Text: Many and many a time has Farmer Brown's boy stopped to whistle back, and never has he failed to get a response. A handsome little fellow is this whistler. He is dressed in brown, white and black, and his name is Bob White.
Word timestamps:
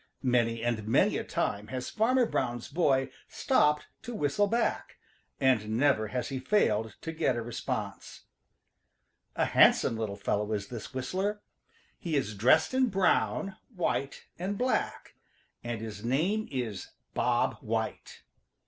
Many 0.23 0.63
and 0.63 0.87
many 0.87 1.17
a 1.19 1.23
time 1.23 1.67
has 1.67 1.91
Farmer 1.91 2.25
Brown's 2.25 2.69
boy 2.69 3.11
stopped 3.27 3.85
to 4.01 4.15
whistle 4.15 4.47
back, 4.47 4.97
and 5.39 5.77
never 5.77 6.07
has 6.07 6.29
he 6.29 6.39
failed 6.39 6.95
to 7.01 7.11
get 7.11 7.35
a 7.35 7.41
response. 7.43 8.23
A 9.35 9.45
handsome 9.45 9.95
little 9.95 10.15
fellow 10.15 10.53
is 10.53 10.69
this 10.69 10.91
whistler. 10.91 11.43
He 11.99 12.15
is 12.15 12.33
dressed 12.33 12.73
in 12.73 12.87
brown, 12.89 13.57
white 13.75 14.25
and 14.39 14.57
black, 14.57 15.13
and 15.63 15.81
his 15.81 16.03
name 16.03 16.47
is 16.49 16.89
Bob 17.13 17.57
White. 17.61 18.23